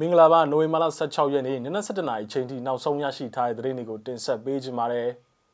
[0.00, 5.10] မင်္ဂလာပါနိုဝင်ဘာလ16ရက်နေ့နနက်7:00နာရီချိန်ထိနောက်ဆုံးရရှိထားတဲ့သတင်းတွေကိုတင်ဆက်ပေးကြပါမယ်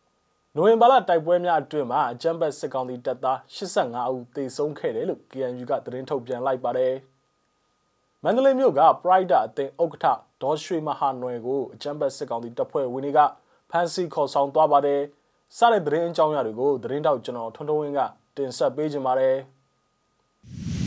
[0.54, 6.94] ။နိုဝင်ဘာလတိုက်ပွဲများအတွင်းမှာအကြမ်းဖက်စစ်ကောင်စီတပ်သား85ဦးသေဆုံးခဲ့တယ်လို့ KNU ကသတင်းထုတ်ပြန်လိုက်ပါတယ်။
[8.24, 10.06] မန္တလေးမြို့က Pride အသင်းဥက္ကဋ္ဌ
[10.42, 13.20] ဒေါ်ရွှေမဟာနွယ်ကိုအကြမ်းဖက်စစ်ကောင်စီတပ်ဖွဲ့ဝင်တွေက
[13.70, 15.00] ဖမ်းဆီးခေါ်ဆောင်သွားပါတယ်။
[15.56, 18.00] စတဲ့သတင်းအကြောင်းအရာတွေကိုသတင်းတောက်ကျွန်တော်ထွန်းထွန်းဝင်းက
[18.36, 19.36] တင်ဆက်ပေးကြပါမယ်။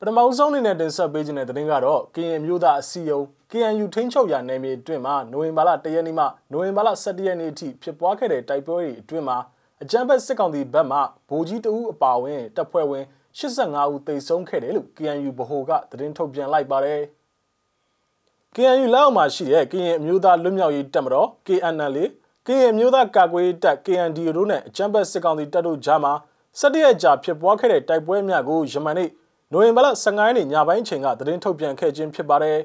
[0.00, 9.38] ပထမဆုံးအနေနဲ့တင်ဆက်ပေးခြင်းတဲ့သတင်းကတော့ကရင်မျိုးသားအစည်းအရုံး KNU ထိန်းချုပ်ရာနယ်မြေအတွင်းမှာနိုဝင်ဘာလ၁ရက်နေ့မှနိုဝင်ဘာလ၁၇ရက်နေ့အထိဖြစ်ပွားခဲ့တဲ့တိုက်ပွဲတွေအတွင်းမှာ
[9.82, 10.98] အကြမ်းဖက်စစ်ကောင်စီဘက်မှ
[11.28, 13.04] ဗိုလ်ကြီးတဦးအပါအဝင်တပ်ဖွဲ့ဝင်
[13.38, 17.00] 85ဦးသေဆုံးခဲ့တယ်လို့ KNU ဗဟိုကသတင်းထုတ်ပြန်လိုက်ပါတယ်။
[18.54, 21.96] KNU လက်အောက်မှာရှိတဲ့ကရင်အမျိုးသားလွတ်မြောက်ရေးတပ်မတော် KNL
[22.46, 26.12] ကရင်အမျိုးသားကာကွယ်ရေးတပ် KNDO တို့နဲ့အကြမ်းဖက်စစ်ကောင်စီတပ်တို့ကြားမှာ
[26.60, 29.17] ၁၁ရက်ကြာဖြစ်ပွားခဲ့တဲ့တိုက်ပွဲများကိုယမနေ့နို
[29.54, 32.58] ဝင်ဘာလ15ရက်နေ့ညပိုင်းချိန်ကသတင်းထုတ်ပြန်ခဲ့ခြင်းဖြစ်ပါတယ်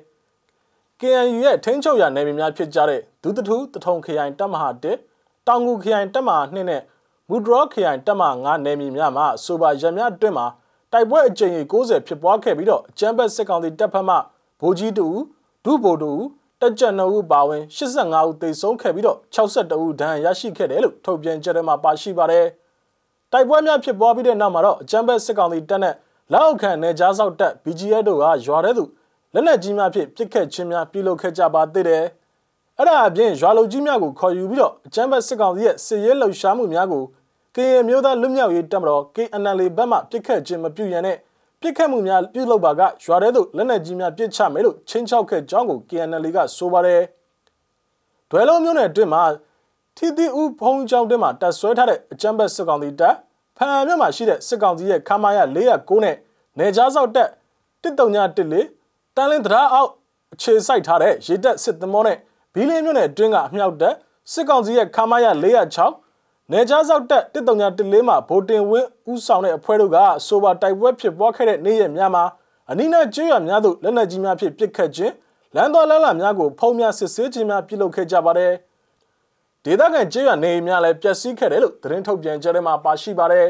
[0.99, 4.69] ။KNU ရဲ့ထိန်းချုပ်ရာနယ်မြေများဖြစ်ကြတဲ့ဒုတထုတထုံခရိုင်တပ်မဟာ
[5.07, 6.81] 1တောင်ငူခရိုင်တပ်မဟာ2နဲ့
[7.29, 10.47] မူဒရောခရိုင်တပ်မဟာ9နယ်မြေများမှာဆိုပါရမြအတွင်းမှာ
[10.91, 14.15] တိုက်ပွဲအကြိမ်60ဖြစ်ပွားခဲ့ပြီးတော့အကြမ်းဖက်စစ်ကောင်စီတပ်ဖက်မှ
[14.61, 15.07] ဗိုလ်ကြီးတူ
[15.65, 16.11] ဒုဗိုလ်တူ
[16.61, 22.45] တက်ကြွနှုတ်ပါဝင်85ဦးသေဆုံးခဲ့ပြီးတော့62ဦးဒဏ်ရာရရှိခဲ့တယ်လို့ထုတ်ပြန်ကြတဲ့မှာပါရှိပါတယ်။
[23.31, 25.95] တိုက်ပွဲများဖြစ်ပွားပြီးတဲ့နောက်မှာတော့အကြမ်းဖက်စစ်ကောင်စီတပ်နဲ့
[26.31, 28.89] လက်အောက်ခံနယ်ကြားဆောက်တပ် BGF တို့ကရွာထဲသို့
[29.33, 32.03] လက်နက်ကြီးများဖြင့်ပစ်ခတ်ခြင်းများပြုလုပ်ခဲ့ကြပါသေးတယ်။
[32.77, 37.03] အဲ့ဒါအပြင်ရွာလုံကြီးများကိုခေါ်ယူပြီးတော့အကြမ်းဖက်စစ်ကောင်စီရဲ့စစ်ရေးလှုပ်ရှားမှုများကို
[37.55, 41.17] ကရင်မျိုးသားလွတ်မြောက်ရေးတပ်မတော် KNL ဘက်မှပစ်ခတ်ခြင်းမပြုရန်နဲ့
[41.61, 47.01] ပစ်ခတ်မှုများပြုလုပ်ပါကရွာထဲသို့လက်နက်ကြီးများပစ်ချမယ်လို့ချင်းချောက်ခဲ့ကြောင်းကို KNL ကဆိုပါတယ်။
[48.29, 49.23] ဒွဲလုံးမျိုးနယ်အတွင်းမှာ
[49.97, 53.15] ထီတီဦးဖုံးကြောင်းတွင်မှာတပ်ဆွဲထားတဲ့အကြမ်းဖက်စစ်ကောင်စီတပ်
[53.57, 56.15] ဖန်မြို့မှာရှိတဲ့စစ်ကောင်စီရဲ့ခမာရ409နဲ့
[56.59, 57.29] နေကြားဆောက်တက်
[57.83, 57.97] 1314
[59.15, 59.89] တန်လင်းတရားအောက်
[60.33, 62.17] အခြေစိုက်ထားတဲ့ရေတပ်စစ်သမောနဲ့
[62.53, 63.95] ဘီလင်းမြို့နယ်အတွင်းကအမြောက်တပ်
[64.31, 65.25] စစ်ကောင်စီရဲ့ခမာရ
[65.93, 69.97] 406နေကြားဆောက်တက်1314မှာဗိုလ်တင်ဝင်းဦးဆောင်တဲ့အဖွဲ့တို့က
[70.27, 72.23] ဆိုပါတိုက်ပွဲဖြစ်ပွားခဲ့တဲ့နေ့ရက်များမှာ
[72.71, 75.13] အနိနာကျွရများသို့လက်နက်ကြီးများဖြင့်ပစ်ခတ်ခြင်း
[75.55, 78.51] လမ်းတော်လမ်းလာများကိုဖုံးများစစ်ဆေးခြင်းများပြုလုပ်ခဲ့ကြပါတယ်
[79.65, 83.47] ဒေသခံကျေးရွာနေအိမ်များလည်းပျက်စီးခဲ့တယ်လို့သတင်းထုတ်ပြန်ကြတဲ့မှာပါရှိပါတယ်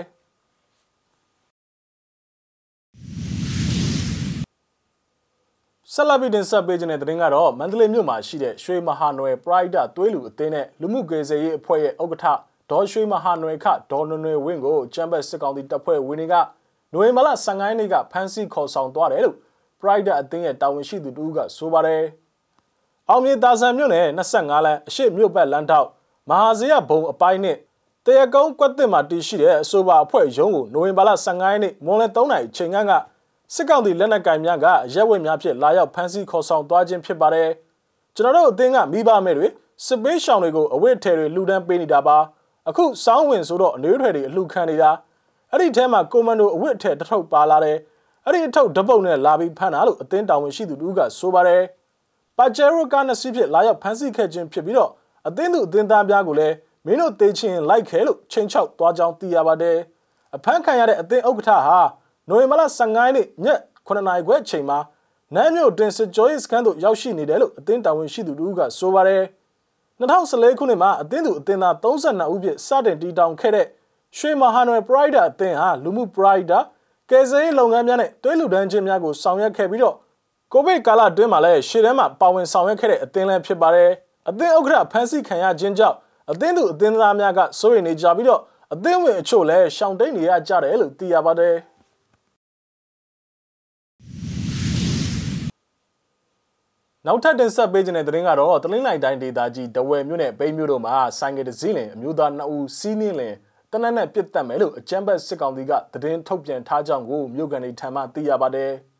[5.93, 12.25] ဆက်လက်ပြီးတင်ဆက်ပေးခြင်းတဲ့သတင်းကတော့မန္တလေးမြို့မှာရှိတဲ့ရွှေမဟာနွယ်ပရိုက်တာသွေးလူအသင်းနဲ့လူမှုကေစေရေးအဖွဲ့ရဲ့ဥက္ကဋ္ဌ
[12.71, 16.35] ဒေါ်ရွှေမဟာနွယ်ခဒေါ်နွယ်နွယ်ဝင်းကိုချမ်းဘတ်စစ်ကောင်စီတပ်ဖွဲ့ဝင်တွေက
[16.93, 19.35] နိုဝင်ဘာလ15ရက်နေ့ကဖမ်းဆီးခေါ်ဆောင်သွားတယ်လို့
[19.81, 22.03] ပရိုက်တာအသင်းရဲ့တာဝန်ရှိသူတူကဆိုပါတယ်။
[23.09, 25.87] အောင်မြေတာဆန်မြို့နယ်25လမ်းအရှိမြို့ပတ်လမ်းထောက်
[26.29, 27.57] မဟာဇေယဘုံအပိုင်းနဲ့
[28.05, 32.93] တရကုန်းကွက်တင်မှာတည်ရှိတဲ့အဆိုပါအဖွဲ့ရုံးကိုနိုဝင်ဘာလ15ရက်နေ့မွန်လယ်3နာရီချိန်ခန့်က
[33.53, 37.49] စစ်ကောင်စီလက်နက်ကင်များကရက်ဝက်များဖြင့်လာရောက်ဖမ်းဆီးခေါ်ဆောင်သွားခြင်းဖြစ်ပါတယ်။
[38.15, 39.47] ကျွန်တော်တို့အသင်းကမိဘမဲ့တွေ
[39.85, 42.17] စစ်ပေးရှောင်တွေကိုအဝတ်ထည်တွေလှူဒန်းပေးနေတာပါ။
[42.69, 44.91] အခုစောင်းဝင်ဆိုတော့အနှွေးထည်တွေအလှူခံနေတာ
[45.51, 47.77] အဲ့ဒီထဲမှာကွန်မန်ဒိုအဝတ်ထည်တစ်ထုပ်ပါလာတယ်။
[48.25, 51.61] အဲ့ဒီအထုပ်ဓပုတ်နဲ့လာပြီးဖမ်းတာလို့အသင်းတာဝန်ရှိသူတို့ကဆိုပါတယ်။
[52.37, 54.91] ပါဂျေရိုကားနစီဖြင့်လာရောက်ဖမ်းဆီးခဲ့ခြင်းဖြစ်ပြီးတော့
[55.27, 59.77] အသင်းသူအသင်းသားများကိုလည်းမင်းတို့တေးချင်းလိုက်ခဲလို့ချိန်ချောက်သွားကြောင်းသိရပါတယ်။
[60.35, 61.79] အဖမ်းခံရတဲ့အသင်းဥက္ကဋ္ဌဟာ
[62.29, 63.47] နိုဝင်ဘာလ15ရက်နေ့ည
[63.87, 64.79] 9နာရီခွဲအချိန်မှာ
[65.35, 69.23] နန်းမြို့တွင်စစ်ကြောရေးစခန်းသို့ရောက်ရှိနေတယ်လို့အသင်းတာဝန်ရှိသူတို့ကဆိုပါတယ်
[69.99, 73.67] 2014ခုနှစ်မှာအသင်းသူအသင်းသား32ဦးဖြင့်စတင်တည်ထောင်ခဲ့တဲ့
[74.17, 76.59] ရွှေမဟာနွယ်ပရိုက်ဒါအသင်းဟာလူမှုပရိုက်ဒါ
[77.09, 79.95] ကယ်ဆယ်ရေးလုပ်ငန်းများနဲ့တွဲလူဒန်းချင်းများကိုဆောင်ရွက်ခဲ့ပြီးတော့
[80.51, 83.91] ကိုဗစ်ကာလအတွင်းမှာလည်းရှေ့တန်းမှာပါဝင်ဆောင်ရွက်ခဲ့တဲ့အသင်းလည်းဖြစ်ပါတယ်
[84.29, 85.97] အသင်းဥက္ကဋ္ဌဖမ်းဆီးခံရခြင်းကြောင့်
[86.31, 88.41] အသင်းသူအသင်းသားများကစိုးရိမ်နေကြပြီးတော့
[88.73, 91.55] အသင်းဝင်အချို့လည်းရှောင်တိတ်နေရကြတယ်လို့သိရပါတယ်
[97.05, 103.35] နောက်ထပ်တင်ဆက်ပေးခြင်းတဲ့သတင်းကတော့တလင်းလိုက်တိုင်းဒေသကြီးတဝယ်မြို့နယ်ဘိန်းမြို့တို့မှာဆိုင်ကယ်တစ်စီးလင်အမျိုးသား2ဦးစီးနင်းလင်
[103.71, 108.71] တနက်နဲ့ပြစ်တက်မယ်လို့အကြမ်းဖက်စစ်ကောင်စီကသတင်းထုတ်ပြန်ထားကြောင်းကိုမြို့ကန်တွေထံမှသိရပါတယ်။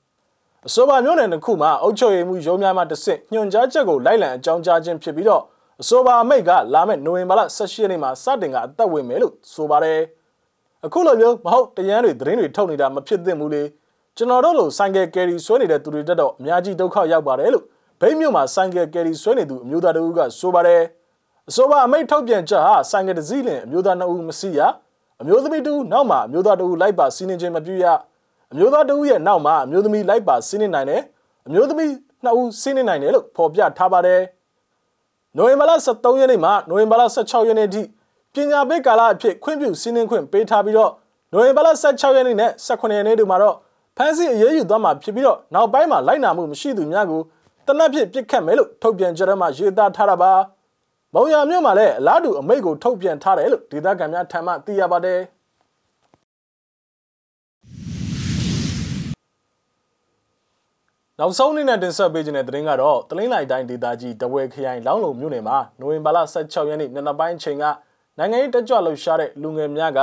[0.67, 5.43] အဆိုပါမြို့နယ်တစ်ခုမှာအုပ်ချုပ်ရေးမှုရုံးများမှတဆင့်ညွှန်ကြားချက်ကိုလိုက်လံအကြောင်းကြားခြင်းဖြစ်ပြီးတော့
[5.81, 9.99] အဆိုပါအမိတ်ကလာမယ့်နိုဝင်ဘာလ18ရက်နေ့မှာစတင်ကအသက်ဝင်မယ်လို့ဆိုပါတယ်။
[10.85, 13.63] အခုလိုမျိုးမဟုတ်တရန်တွေသတင်းတွေထုတ်နေတာမဖြစ်သင့်ဘူးလေ။
[14.17, 17.65] ကျွန်တော်တို့လိုဆိုင်ကယ်ကယ်ရီဆွဲနေတဲ့သူတွေတက်တော့အများကြီးဒုက္ခရောက်ပါတယ်လို့
[17.99, 20.81] ဗိတ်မြို့မှာဆိုင်ကယ်ကယ်ရီဆွဲနေသူအမျိုးသားတဦးကဆိုပါတယ်
[21.49, 24.59] အဆိုပါအမိတ်ထုတ်ပြန်ချက်ဟာဆိုင်ကယ်တစ်စီးလင်အမျိုးသား2ဦးမစီရ
[25.21, 27.85] အမျိုးသမီးတူနောက်မှာအမျိုးသားတူလိုက်ပါစီးနှင်းခြင်းမပြုရ
[28.53, 31.01] အမျိုးသားတူရဲ့နောက်မှာအမျိုးသမီးလိုက်ပါစီးနှင်းနိုင်တယ်
[31.47, 31.89] အမျိုးသမီး
[32.25, 34.21] 2ဦးစီးနှင်းနိုင်တယ်လို့ဖော်ပြထားပါတယ်
[35.37, 37.81] နိုဝင်ဘာလ23ရက်နေ့မှနိုဝင်ဘာလ16ရက်နေ့ထိ
[38.35, 40.91] ပညာပေးကာလအဖြစ်ခွင့်ပြုစီးနှင်းခွင့်ပေးထားပြီးတော့
[41.31, 43.55] နိုဝင်ဘာလ16ရက်နေ့နဲ့18ရက်နေ့တို့မှာတော့
[43.97, 47.21] ဖမ်းဆီးအရေးယူသွားမှာဖြစ်ပြီးတော့နောက်ပိုင်းမှာလိုက်နာမှုမရှိသူများကို
[47.67, 50.31] တနက်ဖြစ်ပစ်ခတ်မယ်လို့ထုတ်ပြန်ကြတဲ့မှာရေးသားထားတာပါ
[51.13, 55.19] မုံရမြို့မှာလည်းအလားတူအမိန့်ကိုထုတ်ပြန်ထားတယ်လို့ဒေသခံများထံမှသိရပါတယ်
[61.19, 67.63] နောက်ဆုံးအနေနဲ့တင်ဆက်ပေးခြင်းတဲ့သတင်းကတော့တလင်းလိုက်တိုင်းဒေသကြီးတဝဲခရိုင်လောင်းလုံမြို့နယ်မှာနိုဝင်ဘာလ16ရက်နေ့နံနက်ပိုင်းချိန်က
[68.17, 69.99] နိုင်ငံရေးတက်ကြွလှုပ်ရှားတဲ့လူငယ်များက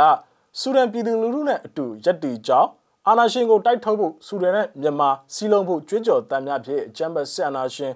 [0.61, 2.69] စူဒန်ပြည်သူလူထုနဲ့အတူရက်တီကြောင်း
[3.07, 7.93] အာနာရှင်ကိုတိုက်ထုတ်ဖို့စူဒန်နဲ့မြန်မာစီလုံးဖို့ကြွေးကြော်တမ်းများဖြင့်အကြမ်းဖက်ဆက်အာနာရှင်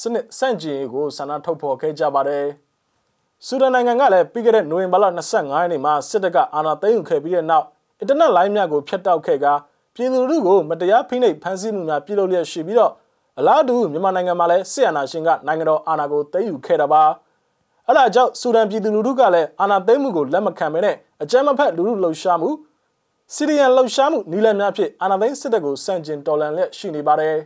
[0.00, 2.46] စနစ်စန့်ကျင်ရေးကိုဆန္ဒထုတ်ဖော်ခဲ့ကြပါတယ်။
[3.46, 7.66] စူဒန်နိုင်ငံကလည်းပြီးခဲ့တဲ့နိုဝင်ဘာလ25ရက်နေ့မှာစစ်တပ်ကအာဏာသိမ်းယူခဲ့ပြီးတဲ့နောက်
[8.00, 9.52] အင်တာနက်လိုင်းများကိုဖျက်တောက်ခဲ့ကာ
[9.94, 12.92] ပြည်သူလူထုကိုမတရားဖိနှိပ်ဖမ်းဆီးမှုများပြုလုပ်လျက်ရှိပြီးတော့
[13.38, 17.02] အလားတူမြန်မာနိုင်ငံမှာလည်းစစ်အာဏာရှင်ကနိုင်ငံတော်အာဏာကိုသိမ်းယူခဲ့တာပါ
[17.86, 22.50] အဲ့ဒါကြောင့်ဆူဒန်ပြည်သူလူထုကလည်းအာဏာသိမ်းမှုကိုလက်မခံဘဲနဲ့အကြမ်းမဖက်လူထုလှုပ်ရှားမှု
[23.34, 27.36] စီရီယံလှုပ်ရှားမှုနီလန်များဖြင့်အာဏာသိမ်းစစ်တပ်ကိုစန့်ကျင်တော်လှန်လျက်ရှိနေပါတယ်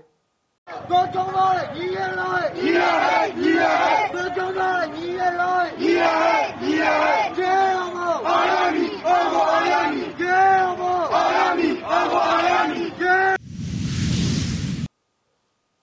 [0.91, 7.26] ကိုကြုံတော့ညီရလိုက်ညီရလိုက်ညီရလိုက်ကိုကြုံတော့ညီရလိုက်ညီရလိုက်ညီရလိုက်